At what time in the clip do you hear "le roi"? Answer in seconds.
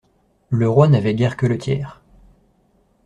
0.49-0.87